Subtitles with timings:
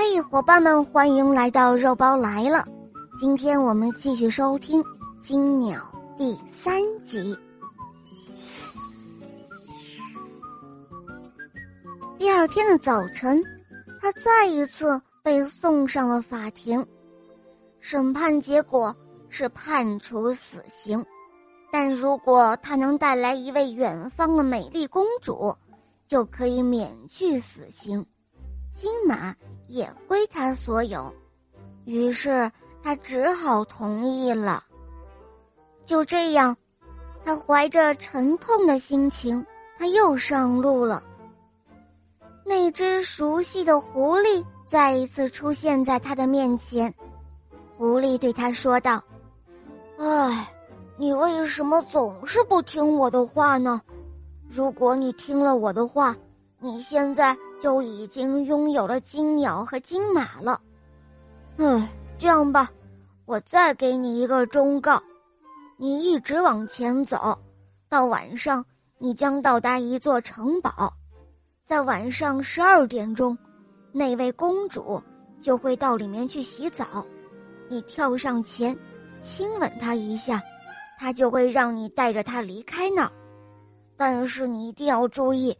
[0.00, 2.64] 嘿，伙伴们，欢迎来到肉包来了。
[3.18, 4.80] 今天我们继续收听
[5.20, 5.82] 《金鸟》
[6.16, 7.36] 第三集。
[12.16, 13.42] 第二天的早晨，
[14.00, 16.86] 他再一次被送上了法庭。
[17.80, 18.94] 审判结果
[19.28, 21.04] 是判处死刑，
[21.72, 25.52] 但如果他能带来一位远方的美丽公主，
[26.06, 28.06] 就可以免去死刑。
[28.72, 29.34] 金马
[29.66, 31.12] 也归他所有，
[31.84, 32.50] 于是
[32.82, 34.62] 他只好同意了。
[35.84, 36.56] 就这样，
[37.24, 39.44] 他怀着沉痛的心情，
[39.78, 41.02] 他又上路了。
[42.44, 46.92] 那只熟悉的狐狸再一次出现在他的面前，
[47.76, 49.02] 狐狸对他说道
[49.98, 50.52] ：“唉，
[50.96, 53.80] 你为什么总是不听我的话呢？
[54.48, 56.16] 如果你听了我的话，
[56.60, 60.60] 你现在……”就已经拥有了金鸟和金马了，
[61.56, 62.70] 唉，这样吧，
[63.24, 65.02] 我再给你一个忠告：
[65.76, 67.36] 你一直往前走，
[67.88, 68.64] 到晚上
[68.98, 70.92] 你将到达一座城堡，
[71.64, 73.36] 在晚上十二点钟，
[73.92, 75.02] 那位公主
[75.40, 77.04] 就会到里面去洗澡，
[77.68, 78.76] 你跳上前，
[79.20, 80.40] 亲吻她一下，
[80.96, 83.12] 她就会让你带着她离开那儿，
[83.96, 85.56] 但是你一定要注意。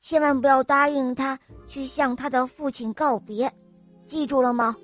[0.00, 3.52] 千万不要答应他去向他的父亲告别，
[4.04, 4.76] 记住了吗？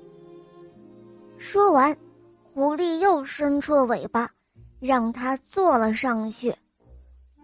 [1.39, 1.97] 说完，
[2.43, 4.29] 狐狸又伸出了尾巴，
[4.81, 6.55] 让他坐了上去。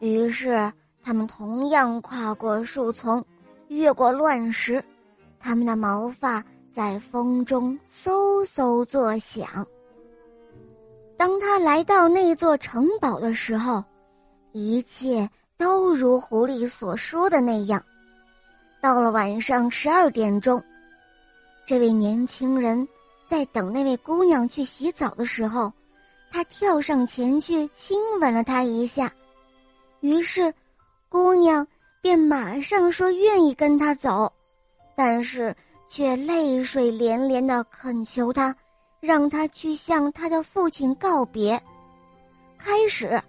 [0.00, 3.24] 于是，他们同样跨过树丛，
[3.68, 4.82] 越过乱石，
[5.38, 9.66] 他们的毛发在风中嗖嗖作响。
[11.16, 13.82] 当他来到那座城堡的时候，
[14.52, 15.28] 一切。
[15.60, 17.84] 都如狐狸所说的那样，
[18.80, 20.60] 到了晚上十二点钟，
[21.66, 22.88] 这位年轻人
[23.26, 25.70] 在等那位姑娘去洗澡的时候，
[26.30, 29.12] 他跳上前去亲吻了她一下，
[30.00, 30.50] 于是，
[31.10, 31.66] 姑娘
[32.00, 34.32] 便马上说愿意跟他走，
[34.96, 35.54] 但是
[35.86, 38.56] 却泪水连连的恳求他，
[38.98, 41.62] 让他去向他的父亲告别。
[42.56, 43.22] 开始。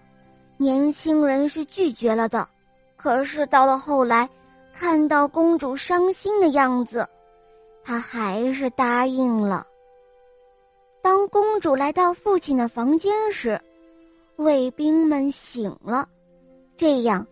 [0.61, 2.47] 年轻人是拒绝了的，
[2.95, 4.29] 可是到了后来，
[4.75, 7.09] 看到公主伤心的样子，
[7.83, 9.65] 他还是答应了。
[11.01, 13.59] 当公主来到父亲的房间时，
[14.35, 16.07] 卫兵们醒了，
[16.77, 17.25] 这样，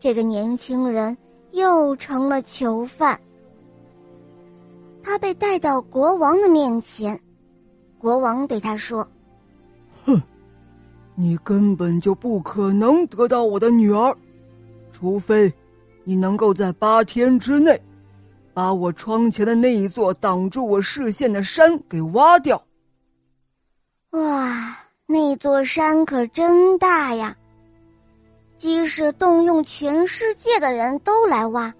[0.00, 1.14] 这个年轻人
[1.52, 3.20] 又成了囚犯。
[5.02, 7.20] 他被带到国王的面前，
[7.98, 9.06] 国王对他说。
[10.06, 10.18] 哼
[11.14, 14.16] 你根本就不可能得到我的女儿，
[14.92, 15.52] 除非
[16.02, 17.80] 你能够在八天之内
[18.52, 22.60] 把我窗前的那一座挡住我视线的山给挖掉。
[24.10, 24.76] 哇，
[25.06, 27.36] 那座山可真大呀！
[28.56, 31.72] 即使动用全世界的人都来挖，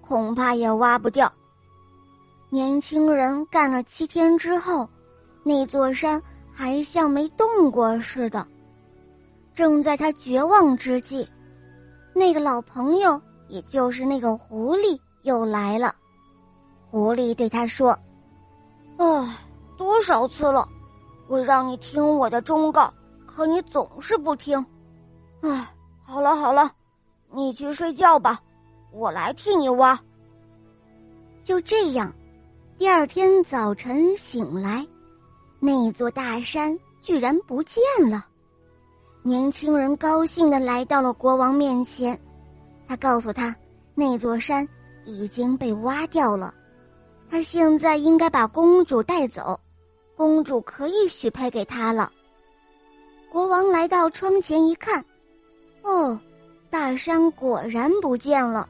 [0.00, 1.32] 恐怕也挖不掉。
[2.50, 4.88] 年轻人干了七天之后，
[5.42, 6.22] 那座山
[6.52, 8.46] 还像没动过似的。
[9.58, 11.28] 正在他绝望之际，
[12.14, 15.96] 那个老朋友，也就是那个狐狸又来了。
[16.80, 17.90] 狐狸对他说
[18.98, 19.36] ：“啊，
[19.76, 20.68] 多少次了，
[21.26, 22.94] 我让你听我的忠告，
[23.26, 24.64] 可你总是不听。
[25.40, 25.74] 唉，
[26.04, 26.70] 好了好了，
[27.32, 28.40] 你去睡觉吧，
[28.92, 29.98] 我来替你挖。”
[31.42, 32.14] 就这样，
[32.78, 34.86] 第二天早晨醒来，
[35.58, 38.24] 那座大山居然不见了。
[39.22, 42.18] 年轻人高兴的来到了国王面前，
[42.86, 43.54] 他告诉他，
[43.94, 44.66] 那座山
[45.04, 46.54] 已经被挖掉了，
[47.28, 49.58] 他现在应该把公主带走，
[50.16, 52.10] 公主可以许配给他了。
[53.30, 55.04] 国王来到窗前一看，
[55.82, 56.18] 哦，
[56.70, 58.66] 大山果然不见了，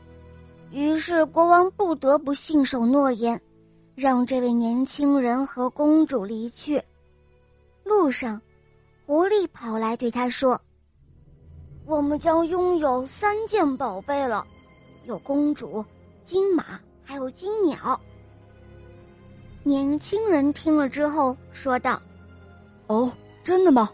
[0.72, 3.40] 于是国王不得不信守诺言，
[3.94, 6.82] 让这位年轻人和公主离去。
[7.84, 8.40] 路上。
[9.08, 10.60] 狐狸跑来对他说
[11.88, 14.46] ：“我们将拥有三件宝贝了，
[15.06, 15.82] 有公主、
[16.22, 17.98] 金马，还有金鸟。”
[19.64, 21.98] 年轻人听了之后说道
[22.88, 23.10] ：“哦，
[23.42, 23.88] 真的吗？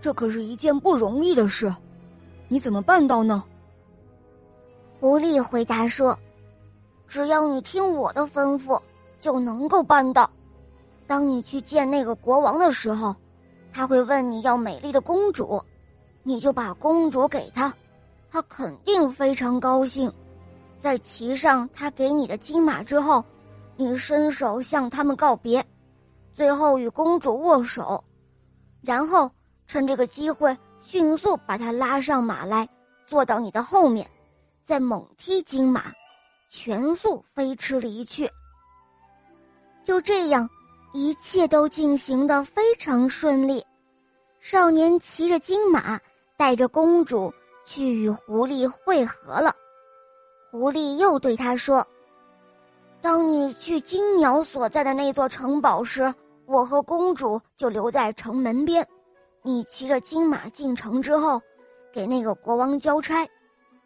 [0.00, 1.74] 这可是一件不容易的事，
[2.46, 3.42] 你怎么办到呢？”
[5.00, 6.16] 狐狸回答说
[7.08, 8.80] ：“只要你听我的吩咐，
[9.18, 10.30] 就能够办到。
[11.08, 13.12] 当你去见那个国王的时候。”
[13.74, 15.60] 他会问你要美丽的公主，
[16.22, 17.74] 你就把公主给他，
[18.30, 20.10] 他肯定非常高兴。
[20.78, 23.24] 在骑上他给你的金马之后，
[23.76, 25.66] 你伸手向他们告别，
[26.34, 28.04] 最后与公主握手，
[28.80, 29.28] 然后
[29.66, 32.68] 趁这个机会迅速把她拉上马来，
[33.06, 34.08] 坐到你的后面，
[34.62, 35.92] 再猛踢金马，
[36.48, 38.30] 全速飞驰离去。
[39.82, 40.48] 就这样，
[40.96, 43.66] 一切都进行的非常顺利。
[44.38, 46.00] 少年骑着金马，
[46.36, 49.52] 带着公主去与狐狸会合了。
[50.52, 51.84] 狐狸又对他说。
[53.02, 56.14] 当你去金鸟所在的那座城堡时，
[56.46, 58.86] 我和公主就留在城门边。
[59.42, 61.42] 你骑着金马进城之后，
[61.92, 63.28] 给那个国王交差，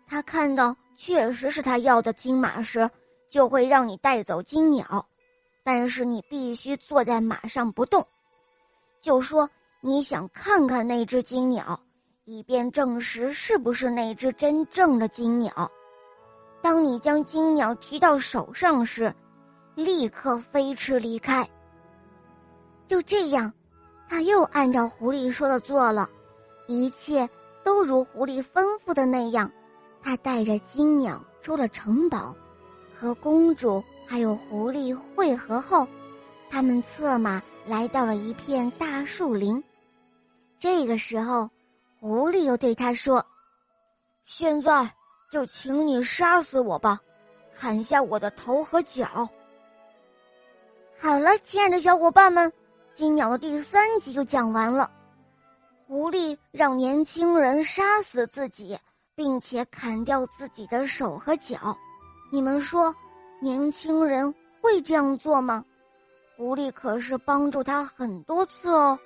[0.06, 2.88] 他看到确实是他要的金马时，
[3.30, 5.04] 就会让你带走金鸟。
[5.62, 8.06] 但是你必须坐在马上不动，
[9.00, 9.48] 就说
[9.80, 11.78] 你想看看那只金鸟，
[12.24, 15.70] 以便证实是不是那只真正的金鸟。
[16.60, 19.14] 当你将金鸟提到手上时，
[19.74, 21.48] 立刻飞驰离开。
[22.86, 23.52] 就这样，
[24.08, 26.08] 他又按照狐狸说的做了，
[26.66, 27.28] 一切
[27.62, 29.50] 都如狐狸吩咐的那样。
[30.02, 32.34] 他带着金鸟出了城堡，
[32.98, 35.86] 和公主还有狐狸汇合后，
[36.50, 39.62] 他们策马来到了一片大树林。
[40.58, 41.48] 这个时候，
[42.00, 43.24] 狐狸又对他说
[44.24, 44.90] ：“现在。”
[45.30, 46.98] 就请你杀死我吧，
[47.54, 49.28] 砍下我的头和脚。
[50.98, 52.50] 好了，亲爱的小伙伴们，
[52.94, 54.90] 金鸟的第三集就讲完了。
[55.86, 58.74] 狐狸让年轻人杀死自己，
[59.14, 61.76] 并且砍掉自己的手和脚。
[62.32, 62.96] 你们说，
[63.40, 65.64] 年轻人会这样做吗？
[66.36, 68.98] 狐狸可是帮助他很多次哦。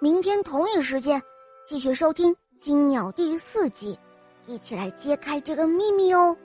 [0.00, 1.22] 明天同一时间，
[1.66, 3.98] 继续收听《金鸟》第四集。
[4.46, 6.36] 一起来揭开这个秘密哦！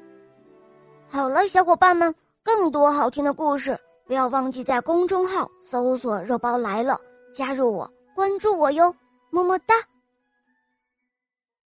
[1.07, 6.99] 好了，小伙伴们，更多好听的故事，不要忘记在公众号搜索“肉包来了”，
[7.31, 8.93] 加入我，关注我哟，
[9.29, 9.75] 么么哒。